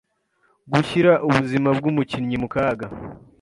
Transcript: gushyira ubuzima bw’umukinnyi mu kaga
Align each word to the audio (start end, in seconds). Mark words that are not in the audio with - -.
gushyira 0.71 1.11
ubuzima 1.27 1.69
bw’umukinnyi 1.77 2.35
mu 2.41 2.47
kaga 2.53 2.87